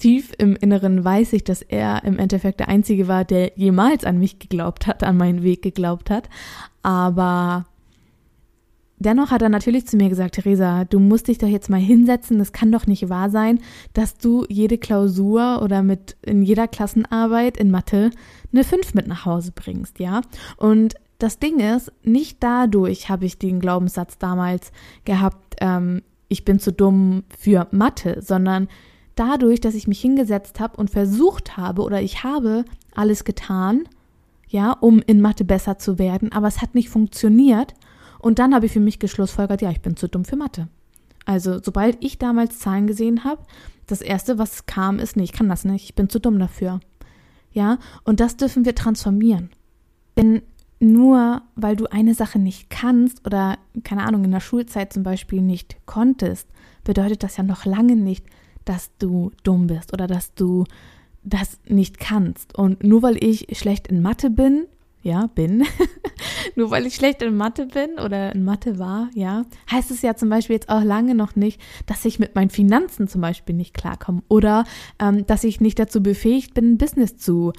Tief 0.02 0.32
im 0.40 0.56
Inneren 0.56 1.06
weiß 1.06 1.34
ich, 1.34 1.44
dass 1.44 1.62
er 1.62 2.04
im 2.06 2.18
Endeffekt 2.18 2.60
der 2.60 2.70
Einzige 2.70 3.08
war, 3.08 3.24
der 3.24 3.52
jemals 3.56 4.04
an 4.04 4.18
mich 4.18 4.40
geglaubt 4.40 4.88
hat, 4.88 5.04
an 5.04 5.16
meinen 5.16 5.44
Weg 5.44 5.62
geglaubt 5.62 6.10
hat. 6.10 6.28
Aber 6.82 7.66
Dennoch 8.98 9.32
hat 9.32 9.42
er 9.42 9.50
natürlich 9.50 9.88
zu 9.88 9.98
mir 9.98 10.10
gesagt, 10.10 10.36
Theresa, 10.36 10.86
du 10.86 11.00
musst 11.00 11.28
dich 11.28 11.40
doch 11.40 11.48
jetzt 11.48 11.72
mal 11.72 11.80
hinsetzen. 11.80 12.40
Es 12.40 12.52
kann 12.52 12.72
doch 12.72 12.86
nicht 12.86 13.10
wahr 13.10 13.32
sein, 13.32 13.60
dass 13.94 14.20
du 14.20 14.46
jede 14.48 14.78
Klausur 14.78 15.62
oder 15.64 15.82
mit 15.82 16.18
in 16.22 16.44
jeder 16.44 16.68
Klassenarbeit 16.68 17.58
in 17.58 17.72
Mathe 17.72 18.12
eine 18.54 18.64
5 18.64 18.94
mit 18.94 19.08
nach 19.08 19.26
Hause 19.26 19.54
bringst, 19.56 19.98
ja? 19.98 20.22
Und 20.56 20.94
das 21.18 21.40
Ding 21.40 21.60
ist, 21.60 21.92
nicht 22.04 22.44
dadurch 22.44 23.10
habe 23.10 23.26
ich 23.26 23.40
den 23.40 23.60
Glaubenssatz 23.60 24.20
damals 24.20 24.72
gehabt, 25.04 25.56
ähm, 25.62 26.04
ich 26.28 26.46
bin 26.46 26.60
zu 26.60 26.72
dumm 26.72 27.24
für 27.36 27.68
Mathe, 27.72 28.18
sondern 28.22 28.68
dadurch, 29.16 29.60
dass 29.62 29.76
ich 29.76 29.88
mich 29.88 30.02
hingesetzt 30.02 30.60
habe 30.60 30.78
und 30.78 30.90
versucht 30.90 31.58
habe 31.58 31.84
oder 31.84 32.02
ich 32.02 32.24
habe 32.24 32.66
alles 32.96 33.24
getan, 33.24 33.84
ja, 34.48 34.74
um 34.74 35.02
in 35.02 35.22
Mathe 35.22 35.46
besser 35.46 35.78
zu 35.78 35.98
werden, 35.98 36.32
aber 36.32 36.48
es 36.48 36.62
hat 36.62 36.76
nicht 36.76 36.90
funktioniert 36.90 37.74
und 38.20 38.40
dann 38.40 38.54
habe 38.54 38.66
ich 38.66 38.72
für 38.74 38.80
mich 38.80 39.00
geschlussfolgert, 39.00 39.62
ja, 39.62 39.72
ich 39.72 39.82
bin 39.82 39.96
zu 39.96 40.08
dumm 40.08 40.26
für 40.26 40.36
Mathe. 40.36 40.68
Also, 41.26 41.60
sobald 41.62 42.04
ich 42.04 42.18
damals 42.18 42.60
Zahlen 42.60 42.88
gesehen 42.88 43.24
habe, 43.24 43.44
das 43.88 44.02
erste, 44.02 44.38
was 44.38 44.66
kam, 44.66 45.00
ist, 45.00 45.16
nee, 45.16 45.24
ich 45.24 45.34
kann 45.34 45.50
das 45.50 45.66
nicht, 45.66 45.86
ich 45.86 45.96
bin 45.96 46.10
zu 46.10 46.20
dumm 46.20 46.40
dafür. 46.40 46.80
Ja, 47.52 47.80
und 48.04 48.20
das 48.20 48.38
dürfen 48.38 48.66
wir 48.66 48.76
transformieren. 48.76 49.50
Denn 50.18 50.42
nur 50.80 51.44
weil 51.56 51.76
du 51.76 51.86
eine 51.92 52.16
Sache 52.16 52.40
nicht 52.40 52.70
kannst 52.70 53.26
oder, 53.26 53.58
keine 53.84 54.04
Ahnung, 54.04 54.24
in 54.24 54.32
der 54.32 54.40
Schulzeit 54.40 54.92
zum 54.92 55.04
Beispiel 55.04 55.42
nicht 55.42 55.78
konntest, 55.86 56.48
bedeutet 56.84 57.24
das 57.24 57.38
ja 57.38 57.44
noch 57.44 57.66
lange 57.66 57.96
nicht, 57.96 58.26
dass 58.66 58.92
du 58.98 59.32
dumm 59.44 59.68
bist 59.68 59.94
oder 59.94 60.08
dass 60.08 60.34
du 60.34 60.66
das 61.24 61.60
nicht 61.68 62.00
kannst. 62.00 62.58
Und 62.58 62.84
nur 62.84 63.02
weil 63.02 63.24
ich 63.24 63.48
schlecht 63.58 63.88
in 63.88 64.02
Mathe 64.02 64.30
bin, 64.30 64.66
ja, 65.04 65.28
bin, 65.28 65.64
nur 66.56 66.70
weil 66.70 66.86
ich 66.86 66.96
schlecht 66.96 67.22
in 67.22 67.36
Mathe 67.36 67.66
bin 67.66 67.98
oder 68.04 68.34
in 68.34 68.44
Mathe 68.44 68.78
war, 68.78 69.10
ja, 69.16 69.46
heißt 69.72 69.90
es 69.90 70.02
ja 70.04 70.16
zum 70.16 70.30
Beispiel 70.30 70.56
jetzt 70.56 70.70
auch 70.70 70.84
lange 70.84 71.16
noch 71.16 71.36
nicht, 71.36 71.60
dass 71.88 72.06
ich 72.06 72.20
mit 72.20 72.36
meinen 72.36 72.52
Finanzen 72.52 73.08
zum 73.08 73.22
Beispiel 73.22 73.56
nicht 73.56 73.74
klarkomme 73.74 74.22
oder 74.28 74.64
ähm, 75.00 75.26
dass 75.26 75.44
ich 75.44 75.60
nicht 75.60 75.80
dazu 75.80 76.04
befähigt 76.04 76.54
bin, 76.54 76.74
ein 76.74 76.78
Business 76.78 77.18
zu, 77.18 77.54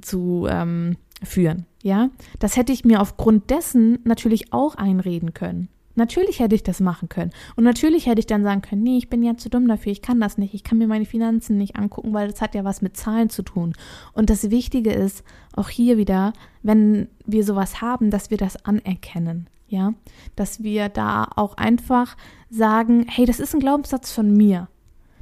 zu 0.00 0.46
ähm, 0.48 0.96
führen, 1.22 1.66
ja. 1.82 2.10
Das 2.38 2.56
hätte 2.56 2.72
ich 2.72 2.84
mir 2.84 3.00
aufgrund 3.02 3.50
dessen 3.50 3.98
natürlich 4.04 4.52
auch 4.52 4.74
einreden 4.74 5.34
können. 5.34 5.68
Natürlich 5.98 6.38
hätte 6.38 6.54
ich 6.54 6.62
das 6.62 6.78
machen 6.78 7.08
können. 7.08 7.32
Und 7.56 7.64
natürlich 7.64 8.06
hätte 8.06 8.20
ich 8.20 8.26
dann 8.26 8.44
sagen 8.44 8.62
können, 8.62 8.84
nee, 8.84 8.98
ich 8.98 9.10
bin 9.10 9.24
ja 9.24 9.36
zu 9.36 9.50
dumm 9.50 9.66
dafür, 9.66 9.90
ich 9.90 10.00
kann 10.00 10.20
das 10.20 10.38
nicht, 10.38 10.54
ich 10.54 10.62
kann 10.62 10.78
mir 10.78 10.86
meine 10.86 11.04
Finanzen 11.04 11.58
nicht 11.58 11.74
angucken, 11.76 12.14
weil 12.14 12.30
das 12.30 12.40
hat 12.40 12.54
ja 12.54 12.62
was 12.62 12.82
mit 12.82 12.96
Zahlen 12.96 13.30
zu 13.30 13.42
tun. 13.42 13.74
Und 14.12 14.30
das 14.30 14.50
Wichtige 14.50 14.92
ist, 14.92 15.24
auch 15.56 15.68
hier 15.68 15.98
wieder, 15.98 16.32
wenn 16.62 17.08
wir 17.26 17.42
sowas 17.42 17.82
haben, 17.82 18.10
dass 18.10 18.30
wir 18.30 18.38
das 18.38 18.64
anerkennen. 18.64 19.48
Ja, 19.66 19.92
dass 20.34 20.62
wir 20.62 20.88
da 20.88 21.28
auch 21.36 21.58
einfach 21.58 22.16
sagen, 22.48 23.04
hey, 23.06 23.26
das 23.26 23.38
ist 23.38 23.52
ein 23.54 23.60
Glaubenssatz 23.60 24.12
von 24.12 24.34
mir. 24.34 24.68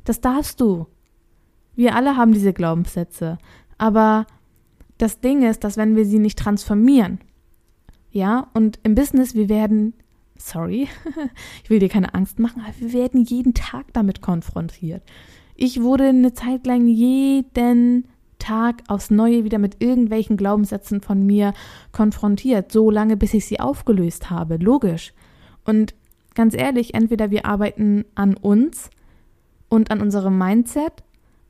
Das 0.04 0.20
darfst 0.20 0.60
du. 0.60 0.86
Wir 1.74 1.96
alle 1.96 2.16
haben 2.16 2.32
diese 2.32 2.52
Glaubenssätze. 2.52 3.38
Aber 3.76 4.26
das 4.98 5.20
Ding 5.20 5.42
ist, 5.42 5.64
dass 5.64 5.76
wenn 5.76 5.96
wir 5.96 6.04
sie 6.04 6.20
nicht 6.20 6.38
transformieren, 6.38 7.18
ja, 8.12 8.48
und 8.54 8.78
im 8.82 8.94
Business, 8.94 9.34
wir 9.34 9.48
werden 9.48 9.94
sorry, 10.38 10.88
ich 11.64 11.70
will 11.70 11.78
dir 11.78 11.88
keine 11.88 12.14
Angst 12.14 12.38
machen, 12.38 12.62
aber 12.62 12.74
wir 12.78 12.92
werden 12.92 13.24
jeden 13.24 13.54
Tag 13.54 13.92
damit 13.92 14.20
konfrontiert. 14.20 15.02
Ich 15.54 15.82
wurde 15.82 16.08
eine 16.08 16.34
Zeit 16.34 16.66
lang 16.66 16.86
jeden 16.86 18.06
Tag 18.38 18.82
aufs 18.88 19.10
Neue 19.10 19.44
wieder 19.44 19.58
mit 19.58 19.82
irgendwelchen 19.82 20.36
Glaubenssätzen 20.36 21.00
von 21.00 21.24
mir 21.24 21.54
konfrontiert, 21.92 22.70
so 22.70 22.90
lange 22.90 23.16
bis 23.16 23.34
ich 23.34 23.46
sie 23.46 23.60
aufgelöst 23.60 24.30
habe, 24.30 24.56
logisch. 24.56 25.12
Und 25.64 25.94
ganz 26.34 26.54
ehrlich, 26.54 26.94
entweder 26.94 27.30
wir 27.30 27.46
arbeiten 27.46 28.04
an 28.14 28.34
uns 28.36 28.90
und 29.68 29.90
an 29.90 30.00
unserem 30.00 30.36
Mindset 30.38 31.02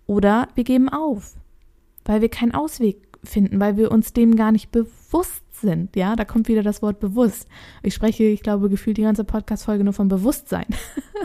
oder 0.07 0.49
wir 0.55 0.65
geben 0.65 0.89
auf, 0.89 1.35
weil 2.05 2.21
wir 2.21 2.29
keinen 2.29 2.55
Ausweg 2.55 3.07
finden, 3.25 3.59
weil 3.61 3.77
wir 3.77 3.91
uns 3.91 4.13
dem 4.13 4.37
gar 4.37 4.53
nicht 4.53 4.71
bewusst 4.71 5.43
sind. 5.61 5.97
Ja, 5.97 6.17
da 6.17 6.25
kommt 6.25 6.49
wieder 6.49 6.63
das 6.63 6.83
Wort 6.83 7.01
bewusst. 7.01 7.49
Ich 7.83 7.95
spreche, 7.95 8.25
ich 8.25 8.43
glaube, 8.43 8.69
gefühlt 8.69 8.97
die 8.97 9.03
ganze 9.03 9.25
Podcast-Folge 9.25 9.85
nur 9.85 9.93
vom 9.93 10.09
Bewusstsein. 10.09 10.67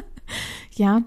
ja, 0.71 1.03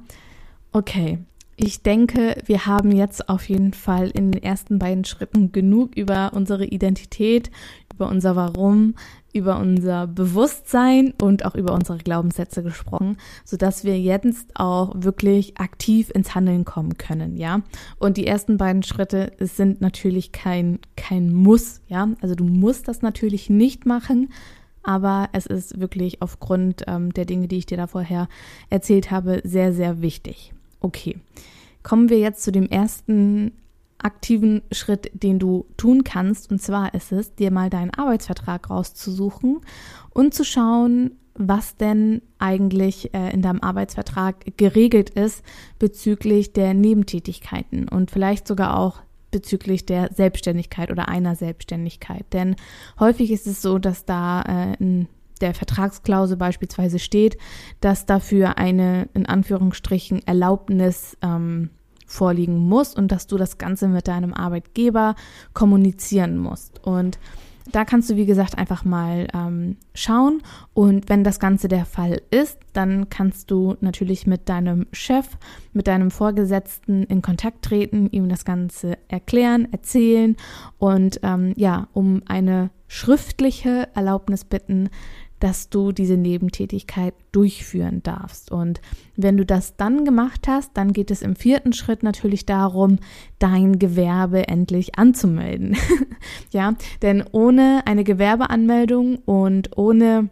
okay. 0.73 1.19
Ich 1.57 1.83
denke, 1.83 2.37
wir 2.47 2.67
haben 2.67 2.91
jetzt 2.91 3.29
auf 3.29 3.49
jeden 3.49 3.75
Fall 3.75 4.11
in 4.11 4.33
den 4.33 4.43
ersten 4.43 4.79
beiden 4.79 5.05
Schritten 5.05 5.53
genug 5.53 5.95
über 5.95 6.33
unsere 6.35 6.65
Identität, 6.65 7.51
über 7.95 8.09
unser 8.09 8.35
Warum, 8.35 8.95
über 9.35 9.59
unser 9.59 10.07
Bewusstsein 10.07 11.13
und 11.21 11.45
auch 11.45 11.55
über 11.57 11.75
unsere 11.75 11.99
Glaubenssätze 11.99 12.63
gesprochen, 12.63 13.19
so 13.45 13.57
dass 13.57 13.85
wir 13.85 14.01
jetzt 14.01 14.53
auch 14.55 14.93
wirklich 14.95 15.59
aktiv 15.59 16.11
ins 16.11 16.35
Handeln 16.35 16.65
kommen 16.65 16.97
können, 16.97 17.37
ja. 17.37 17.63
Und 17.99 18.17
die 18.17 18.27
ersten 18.27 18.57
beiden 18.57 18.85
Schritte 18.85 19.33
sind 19.41 19.81
natürlich 19.81 20.33
kein, 20.33 20.79
kein 20.97 21.35
Muss, 21.35 21.81
ja. 21.89 22.09
Also 22.23 22.37
du 22.37 22.45
musst 22.45 22.87
das 22.87 23.03
natürlich 23.03 23.51
nicht 23.51 23.87
machen, 23.87 24.33
aber 24.85 25.29
es 25.33 25.47
ist 25.47 25.81
wirklich 25.81 26.23
aufgrund 26.23 26.85
ähm, 26.87 27.13
der 27.13 27.25
Dinge, 27.25 27.49
die 27.49 27.59
ich 27.59 27.67
dir 27.67 27.77
da 27.77 27.89
vorher 27.89 28.29
erzählt 28.71 29.11
habe, 29.11 29.41
sehr, 29.43 29.73
sehr 29.73 30.01
wichtig. 30.01 30.55
Okay. 30.81 31.17
Kommen 31.83 32.09
wir 32.09 32.19
jetzt 32.19 32.43
zu 32.43 32.53
dem 32.53 32.69
ersten 32.69 33.53
aktiven 34.05 34.63
Schritt, 34.71 35.11
den 35.15 35.39
du 35.39 35.67
tun 35.77 36.05
kannst. 36.05 36.51
Und 36.51 36.61
zwar 36.61 36.95
ist 36.95 37.13
es, 37.13 37.35
dir 37.35 37.51
mal 37.51 37.71
deinen 37.71 37.91
Arbeitsvertrag 37.91 38.71
rauszusuchen 38.71 39.61
und 40.11 40.35
zu 40.35 40.45
schauen, 40.45 41.13
was 41.35 41.77
denn 41.77 42.23
eigentlich 42.39 43.13
äh, 43.13 43.33
in 43.33 43.43
deinem 43.43 43.61
Arbeitsvertrag 43.61 44.57
geregelt 44.57 45.11
ist 45.11 45.43
bezüglich 45.79 46.53
der 46.53 46.75
Nebentätigkeiten 46.75 47.89
und 47.89 48.11
vielleicht 48.11 48.47
sogar 48.47 48.79
auch 48.79 49.03
bezüglich 49.33 49.85
der 49.85 50.11
Selbstständigkeit 50.15 50.93
oder 50.93 51.09
einer 51.09 51.35
Selbstständigkeit. 51.35 52.25
Denn 52.33 52.55
häufig 53.01 53.33
ist 53.33 53.49
es 53.49 53.63
so, 53.63 53.81
dass 53.81 54.05
da 54.05 54.43
äh, 54.43 54.77
in 54.79 55.09
der 55.41 55.55
Vertragsklausel 55.55 56.37
beispielsweise 56.37 57.01
steht, 57.01 57.37
dass 57.81 58.07
dafür 58.07 58.59
eine 58.59 59.09
in 59.15 59.27
Anführungsstrichen 59.27 60.25
Erlaubnis 60.25 61.17
ähm, 61.21 61.71
vorliegen 62.07 62.57
muss 62.57 62.95
und 62.95 63.11
dass 63.13 63.27
du 63.27 63.37
das 63.37 63.59
Ganze 63.59 63.89
mit 63.89 64.09
deinem 64.09 64.35
Arbeitgeber 64.35 65.15
kommunizieren 65.53 66.37
musst. 66.39 66.85
Und 66.85 67.19
da 67.73 67.85
kannst 67.85 68.11
du, 68.11 68.17
wie 68.17 68.27
gesagt, 68.27 68.59
einfach 68.59 68.85
mal 68.85 69.27
ähm, 69.33 69.77
schauen. 69.95 70.43
Und 70.75 71.09
wenn 71.09 71.25
das 71.25 71.41
Ganze 71.41 71.69
der 71.69 71.87
Fall 71.87 72.21
ist, 72.31 72.59
dann 72.73 73.09
kannst 73.09 73.51
du 73.51 73.77
natürlich 73.81 74.27
mit 74.27 74.49
deinem 74.49 74.87
Chef, 74.93 75.27
mit 75.73 75.87
deinem 75.87 76.11
Vorgesetzten 76.11 77.05
in 77.05 77.23
Kontakt 77.23 77.65
treten, 77.65 78.11
ihm 78.11 78.29
das 78.29 78.45
Ganze 78.45 78.99
erklären, 79.09 79.69
erzählen 79.73 80.37
und 80.79 81.21
ähm, 81.23 81.55
ja, 81.57 81.89
um 81.95 82.23
eine 82.27 82.71
schriftliche 82.87 83.89
Erlaubnis 83.95 84.45
bitten, 84.45 84.91
dass 85.45 85.69
du 85.69 85.93
diese 85.93 86.17
Nebentätigkeit 86.17 87.13
durchführen 87.31 88.03
darfst. 88.03 88.51
Und 88.51 88.81
wenn 89.15 89.37
du 89.37 89.45
das 89.45 89.77
dann 89.77 90.07
gemacht 90.07 90.49
hast, 90.49 90.71
dann 90.73 90.95
geht 90.95 91.11
es 91.11 91.21
im 91.21 91.37
vierten 91.37 91.75
Schritt 91.75 92.03
natürlich 92.03 92.47
darum, 92.47 92.99
dein 93.39 93.79
Gewerbe 93.79 94.49
endlich 94.49 94.99
anzumelden. 94.99 95.77
ja, 96.51 96.73
denn 97.03 97.23
ohne 97.31 97.83
eine 97.85 98.05
Gewerbeanmeldung 98.05 99.17
und 99.27 99.77
ohne 99.77 100.31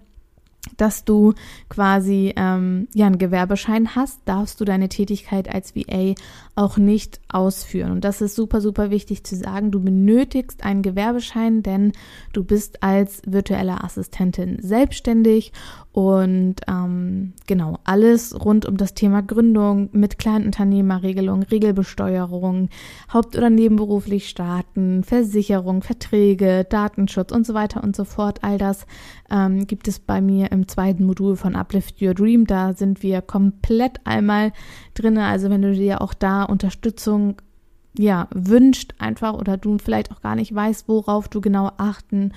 dass 0.76 1.04
du 1.04 1.34
quasi 1.68 2.32
ähm, 2.36 2.86
ja 2.94 3.06
einen 3.06 3.18
Gewerbeschein 3.18 3.94
hast, 3.96 4.20
darfst 4.24 4.60
du 4.60 4.64
deine 4.64 4.88
Tätigkeit 4.88 5.52
als 5.52 5.74
VA 5.74 6.14
auch 6.54 6.76
nicht 6.76 7.20
ausführen. 7.28 7.90
Und 7.90 8.04
das 8.04 8.20
ist 8.20 8.36
super, 8.36 8.60
super 8.60 8.90
wichtig 8.90 9.24
zu 9.24 9.34
sagen. 9.34 9.70
Du 9.70 9.80
benötigst 9.80 10.64
einen 10.64 10.82
Gewerbeschein, 10.82 11.62
denn 11.62 11.92
du 12.32 12.44
bist 12.44 12.82
als 12.82 13.22
virtuelle 13.26 13.82
Assistentin 13.82 14.58
selbstständig 14.60 15.52
und 15.92 16.56
ähm, 16.68 17.34
genau 17.46 17.78
alles 17.84 18.34
rund 18.42 18.64
um 18.64 18.78
das 18.78 18.94
Thema 18.94 19.20
Gründung 19.20 19.90
mit 19.92 20.18
Kleinunternehmerregelung, 20.18 21.42
Regelbesteuerung, 21.42 22.70
haupt- 23.12 23.36
oder 23.36 23.50
nebenberuflich 23.50 24.30
starten, 24.30 25.04
Versicherung, 25.04 25.82
Verträge, 25.82 26.64
Datenschutz 26.64 27.30
und 27.30 27.46
so 27.46 27.52
weiter 27.52 27.84
und 27.84 27.94
so 27.94 28.04
fort. 28.04 28.42
All 28.42 28.56
das 28.56 28.86
ähm, 29.30 29.66
gibt 29.66 29.86
es 29.86 29.98
bei 29.98 30.22
mir 30.22 30.50
im 30.50 30.66
zweiten 30.66 31.04
Modul 31.04 31.36
von 31.36 31.54
Uplift 31.54 32.00
Your 32.00 32.14
Dream. 32.14 32.46
Da 32.46 32.72
sind 32.72 33.02
wir 33.02 33.20
komplett 33.20 34.00
einmal 34.04 34.52
drin. 34.94 35.18
Also 35.18 35.50
wenn 35.50 35.60
du 35.60 35.74
dir 35.74 36.00
auch 36.00 36.14
da 36.14 36.44
Unterstützung 36.44 37.36
ja 37.98 38.28
wünscht 38.32 38.94
einfach 38.98 39.34
oder 39.34 39.58
du 39.58 39.76
vielleicht 39.76 40.10
auch 40.10 40.22
gar 40.22 40.36
nicht 40.36 40.54
weißt, 40.54 40.88
worauf 40.88 41.28
du 41.28 41.42
genau 41.42 41.72
achten 41.76 42.32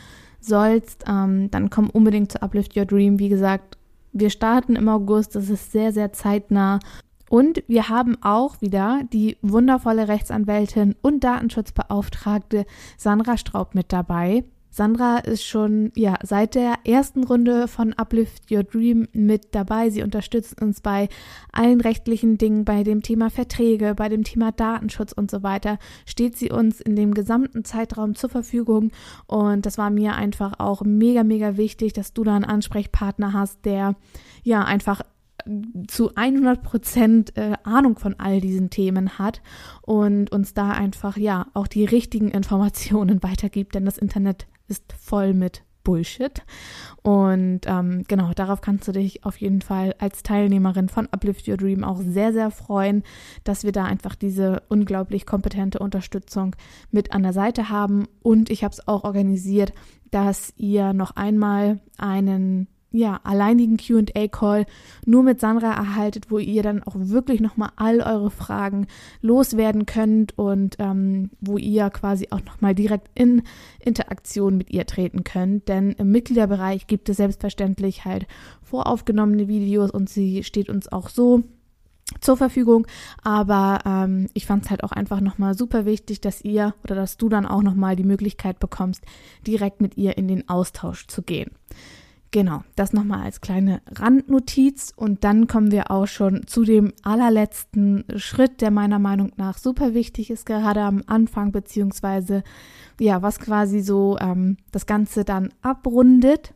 sollst, 0.46 1.04
ähm, 1.08 1.50
dann 1.52 1.70
komm 1.70 1.90
unbedingt 1.90 2.32
zu 2.32 2.42
Uplift 2.42 2.76
Your 2.78 2.86
Dream. 2.86 3.20
Wie 3.20 3.30
gesagt, 3.30 3.78
wir 4.12 4.30
starten 4.30 4.76
im 4.76 4.88
August, 4.88 5.36
das 5.36 5.50
ist 5.50 5.72
sehr, 5.72 5.92
sehr 5.92 6.14
zeitnah. 6.14 6.80
Und 7.30 7.64
wir 7.68 7.90
haben 7.90 8.18
auch 8.22 8.62
wieder 8.62 9.02
die 9.12 9.38
wundervolle 9.42 10.08
Rechtsanwältin 10.08 10.96
und 11.02 11.24
Datenschutzbeauftragte 11.24 12.66
Sandra 12.98 13.38
Straub 13.38 13.76
mit 13.76 13.92
dabei. 13.92 14.46
Sandra 14.76 15.20
ist 15.20 15.46
schon 15.46 15.94
ja 15.96 16.16
seit 16.22 16.54
der 16.54 16.80
ersten 16.84 17.24
Runde 17.24 17.70
von 17.70 17.94
Uplift 17.94 18.52
Your 18.52 18.64
Dream 18.64 19.08
mit 19.14 19.56
dabei. 19.56 19.90
Sie 19.90 20.04
unterstützt 20.04 20.62
uns 20.62 20.82
bei 20.82 21.08
allen 21.54 21.80
rechtlichen 21.80 22.38
Dingen, 22.38 22.66
bei 22.66 22.84
dem 22.84 23.02
Thema 23.02 23.30
Verträge, 23.30 23.96
bei 23.96 24.10
dem 24.10 24.26
Thema 24.26 24.52
Datenschutz 24.52 25.14
und 25.14 25.32
so 25.32 25.44
weiter. 25.44 25.80
Steht 26.06 26.36
sie 26.38 26.52
uns 26.52 26.82
in 26.82 26.98
dem 26.98 27.14
gesamten 27.14 27.64
Zeitraum 27.64 28.16
zur 28.16 28.30
Verfügung 28.30 28.92
und 29.28 29.66
das 29.66 29.78
war 29.78 29.90
mir 29.90 30.16
einfach 30.16 30.60
auch 30.60 30.82
mega 30.82 31.24
mega 31.24 31.56
wichtig, 31.56 31.94
dass 31.94 32.12
du 32.12 32.26
da 32.26 32.36
einen 32.36 32.44
Ansprechpartner 32.44 33.32
hast, 33.32 33.64
der 33.64 33.96
ja 34.44 34.66
einfach 34.66 35.04
zu 35.88 36.14
100 36.16 36.64
Prozent 36.64 37.38
äh, 37.38 37.54
Ahnung 37.64 37.98
von 37.98 38.16
all 38.18 38.42
diesen 38.42 38.72
Themen 38.72 39.20
hat 39.20 39.42
und 39.84 40.34
uns 40.34 40.54
da 40.54 40.72
einfach 40.72 41.16
ja 41.16 41.48
auch 41.54 41.68
die 41.68 41.86
richtigen 41.86 42.30
Informationen 42.30 43.24
weitergibt, 43.24 43.76
denn 43.76 43.86
das 43.86 43.98
Internet 43.98 44.48
ist 44.68 44.94
voll 44.94 45.34
mit 45.34 45.64
Bullshit. 45.86 46.44
Und 47.02 47.62
ähm, 47.66 48.04
genau, 48.08 48.34
darauf 48.34 48.60
kannst 48.60 48.88
du 48.90 48.92
dich 48.92 49.24
auf 49.24 49.38
jeden 49.38 49.62
Fall 49.62 49.96
als 50.00 50.24
Teilnehmerin 50.24 50.90
von 50.90 51.08
Uplift 51.12 51.48
Your 51.48 51.56
Dream 51.56 51.86
auch 51.86 52.02
sehr, 52.02 52.34
sehr 52.34 52.52
freuen, 52.52 53.04
dass 53.46 53.64
wir 53.64 53.72
da 53.72 53.86
einfach 53.86 54.16
diese 54.16 54.64
unglaublich 54.68 55.26
kompetente 55.26 55.80
Unterstützung 55.80 56.58
mit 56.92 57.14
an 57.14 57.24
der 57.24 57.34
Seite 57.34 57.70
haben. 57.70 58.08
Und 58.22 58.50
ich 58.50 58.66
habe 58.66 58.74
es 58.74 58.86
auch 58.88 59.06
organisiert, 59.06 59.72
dass 60.12 60.54
ihr 60.58 60.92
noch 60.92 61.16
einmal 61.16 61.80
einen 61.98 62.68
ja, 62.96 63.20
alleinigen 63.24 63.78
QA-Call 63.78 64.66
nur 65.06 65.24
mit 65.24 65.40
Sandra 65.40 65.74
erhaltet, 65.74 66.32
wo 66.32 66.40
ihr 66.40 66.64
dann 66.64 66.82
auch 66.84 66.96
wirklich 66.96 67.42
nochmal 67.42 67.70
all 67.76 68.02
eure 68.02 68.32
Fragen 68.32 68.88
loswerden 69.22 69.86
könnt 69.86 70.38
und 70.38 70.78
ähm, 70.80 71.32
wo 71.42 71.58
ihr 71.58 71.90
quasi 71.90 72.28
auch 72.32 72.44
nochmal 72.44 72.74
direkt 72.74 73.10
in 73.14 73.44
Interaktion 73.80 74.58
mit 74.58 74.72
ihr 74.72 74.86
treten 74.86 75.24
könnt. 75.24 75.68
Denn 75.68 75.92
im 75.92 76.12
Mitgliederbereich 76.12 76.88
gibt 76.88 77.10
es 77.10 77.18
selbstverständlich 77.18 78.06
halt 78.06 78.28
voraufgenommene 78.64 79.48
Videos 79.48 79.92
und 79.92 80.10
sie 80.10 80.44
steht 80.44 80.70
uns 80.70 80.92
auch 80.92 81.10
so 81.10 81.44
zur 82.22 82.38
Verfügung. 82.38 82.88
Aber 83.24 83.80
ähm, 83.86 84.28
ich 84.34 84.46
fand 84.46 84.64
es 84.64 84.70
halt 84.70 84.84
auch 84.84 84.92
einfach 84.92 85.20
nochmal 85.20 85.56
super 85.56 85.86
wichtig, 85.86 86.22
dass 86.22 86.42
ihr 86.42 86.76
oder 86.84 86.96
dass 86.96 87.18
du 87.18 87.30
dann 87.30 87.46
auch 87.46 87.62
nochmal 87.62 87.96
die 87.96 88.04
Möglichkeit 88.04 88.60
bekommst, 88.60 89.04
direkt 89.46 89.82
mit 89.82 89.98
ihr 89.98 90.18
in 90.18 90.28
den 90.28 90.48
Austausch 90.48 91.08
zu 91.08 91.22
gehen. 91.22 91.52
Genau, 92.36 92.66
das 92.76 92.92
nochmal 92.92 93.22
als 93.22 93.40
kleine 93.40 93.80
Randnotiz 93.90 94.92
und 94.94 95.24
dann 95.24 95.48
kommen 95.48 95.72
wir 95.72 95.90
auch 95.90 96.06
schon 96.06 96.46
zu 96.48 96.66
dem 96.66 96.92
allerletzten 97.02 98.04
Schritt, 98.18 98.60
der 98.60 98.72
meiner 98.72 99.00
Meinung 99.00 99.32
nach 99.38 99.58
super 99.58 99.94
wichtig 99.94 100.30
ist, 100.30 100.46
gerade 100.46 100.82
am 100.82 101.02
Anfang, 101.08 101.54
beziehungsweise 101.54 102.44
ja, 103.00 103.22
was 103.22 103.40
quasi 103.40 103.80
so 103.80 104.18
ähm, 104.20 104.58
das 104.74 104.86
Ganze 104.86 105.24
dann 105.24 105.54
abrundet. 105.62 106.54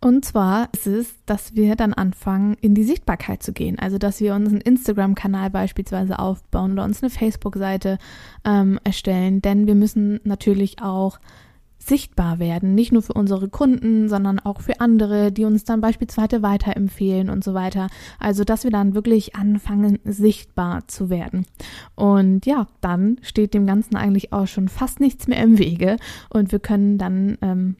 Und 0.00 0.24
zwar 0.24 0.68
ist 0.72 0.86
es, 0.86 1.14
dass 1.26 1.56
wir 1.56 1.74
dann 1.74 1.92
anfangen, 1.92 2.56
in 2.60 2.76
die 2.76 2.84
Sichtbarkeit 2.84 3.42
zu 3.42 3.52
gehen. 3.52 3.80
Also, 3.80 3.98
dass 3.98 4.20
wir 4.20 4.32
uns 4.32 4.50
einen 4.50 4.60
Instagram-Kanal 4.60 5.50
beispielsweise 5.50 6.20
aufbauen 6.20 6.74
oder 6.74 6.84
uns 6.84 7.02
eine 7.02 7.10
Facebook-Seite 7.10 7.98
ähm, 8.44 8.78
erstellen. 8.84 9.42
Denn 9.42 9.66
wir 9.66 9.74
müssen 9.74 10.20
natürlich 10.22 10.80
auch 10.82 11.18
sichtbar 11.86 12.38
werden, 12.38 12.74
nicht 12.74 12.92
nur 12.92 13.02
für 13.02 13.12
unsere 13.12 13.48
Kunden, 13.48 14.08
sondern 14.08 14.40
auch 14.40 14.60
für 14.60 14.80
andere, 14.80 15.30
die 15.30 15.44
uns 15.44 15.64
dann 15.64 15.80
beispielsweise 15.80 16.42
weiterempfehlen 16.42 17.30
und 17.30 17.44
so 17.44 17.54
weiter. 17.54 17.88
Also, 18.18 18.44
dass 18.44 18.64
wir 18.64 18.70
dann 18.70 18.94
wirklich 18.94 19.36
anfangen, 19.36 20.00
sichtbar 20.04 20.88
zu 20.88 21.10
werden. 21.10 21.46
Und 21.94 22.44
ja, 22.44 22.66
dann 22.80 23.18
steht 23.22 23.54
dem 23.54 23.66
Ganzen 23.66 23.96
eigentlich 23.96 24.32
auch 24.32 24.46
schon 24.46 24.68
fast 24.68 25.00
nichts 25.00 25.28
mehr 25.28 25.42
im 25.42 25.58
Wege 25.58 25.96
und 26.30 26.50
wir 26.52 26.58
können 26.58 26.98
dann 26.98 27.38
ähm, 27.40 27.76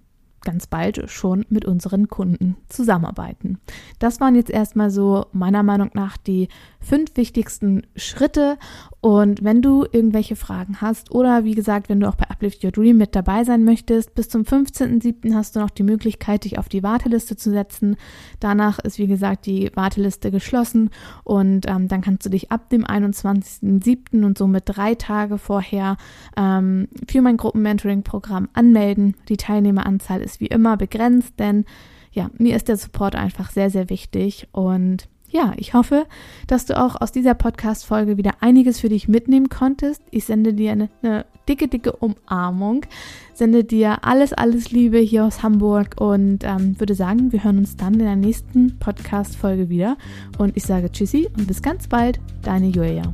ganz 0.47 0.69
bald 0.69 1.11
schon 1.11 1.45
mit 1.51 1.64
unseren 1.64 2.09
Kunden 2.09 2.57
zusammenarbeiten. 2.69 3.59
Das 3.99 4.21
waren 4.21 4.37
jetzt 4.37 4.51
erstmal 4.51 4.90
so 4.90 5.27
meiner 5.33 5.64
Meinung 5.64 5.90
nach 5.95 6.16
die 6.16 6.49
fünf 6.81 7.16
wichtigsten 7.16 7.83
Schritte. 7.97 8.57
Und 9.07 9.45
wenn 9.45 9.62
du 9.62 9.85
irgendwelche 9.92 10.35
Fragen 10.35 10.81
hast 10.81 11.12
oder 11.12 11.45
wie 11.45 11.55
gesagt, 11.55 11.88
wenn 11.88 12.01
du 12.01 12.09
auch 12.09 12.16
bei 12.16 12.29
Uplift 12.29 12.64
Your 12.64 12.73
Dream 12.73 12.97
mit 12.97 13.14
dabei 13.14 13.45
sein 13.45 13.62
möchtest, 13.62 14.16
bis 14.16 14.29
zum 14.29 14.42
15.07. 14.42 15.33
hast 15.33 15.55
du 15.55 15.61
noch 15.61 15.71
die 15.71 15.85
Möglichkeit, 15.85 16.42
dich 16.42 16.59
auf 16.59 16.69
die 16.69 16.83
Warteliste 16.83 17.37
zu 17.37 17.53
setzen. 17.53 17.95
Danach 18.40 18.81
ist, 18.81 18.99
wie 18.99 19.07
gesagt, 19.07 19.47
die 19.47 19.71
Warteliste 19.77 20.33
geschlossen 20.33 20.90
und 21.23 21.69
ähm, 21.69 21.87
dann 21.87 22.01
kannst 22.01 22.27
du 22.27 22.31
dich 22.31 22.51
ab 22.51 22.69
dem 22.69 22.85
21.07. 22.85 24.25
und 24.25 24.37
somit 24.37 24.64
drei 24.66 24.97
Tage 24.97 25.38
vorher 25.38 25.99
ähm, 26.37 26.88
für 27.09 27.23
mein 27.23 27.37
Gruppenmentoring-Programm 27.37 28.49
anmelden. 28.55 29.14
Die 29.29 29.37
Teilnehmeranzahl 29.37 30.21
ist 30.21 30.40
wie 30.40 30.47
immer 30.47 30.77
begrenzt, 30.77 31.35
denn 31.38 31.64
ja, 32.11 32.29
mir 32.38 32.57
ist 32.57 32.66
der 32.66 32.77
Support 32.77 33.14
einfach 33.14 33.53
sehr, 33.53 33.71
sehr 33.71 33.88
wichtig 33.88 34.49
und 34.51 35.09
ja, 35.30 35.52
ich 35.56 35.74
hoffe, 35.74 36.06
dass 36.46 36.66
du 36.66 36.78
auch 36.78 37.00
aus 37.00 37.12
dieser 37.12 37.34
Podcast-Folge 37.34 38.16
wieder 38.16 38.32
einiges 38.40 38.80
für 38.80 38.88
dich 38.88 39.08
mitnehmen 39.08 39.48
konntest. 39.48 40.02
Ich 40.10 40.24
sende 40.24 40.54
dir 40.54 40.72
eine, 40.72 40.88
eine, 41.02 41.26
dicke, 41.48 41.68
dicke 41.68 41.92
Umarmung, 41.92 42.86
sende 43.34 43.64
dir 43.64 44.04
alles, 44.04 44.32
alles 44.32 44.70
Liebe 44.70 44.98
hier 44.98 45.24
aus 45.24 45.42
Hamburg 45.42 45.96
und 46.00 46.38
ähm, 46.42 46.78
würde 46.78 46.94
sagen, 46.94 47.32
wir 47.32 47.44
hören 47.44 47.58
uns 47.58 47.76
dann 47.76 47.94
in 47.94 48.00
der 48.00 48.16
nächsten 48.16 48.78
Podcast-Folge 48.78 49.68
wieder. 49.68 49.96
Und 50.38 50.56
ich 50.56 50.64
sage 50.64 50.90
Tschüssi 50.90 51.28
und 51.36 51.46
bis 51.46 51.62
ganz 51.62 51.88
bald, 51.88 52.20
deine 52.42 52.68
Julia. 52.68 53.12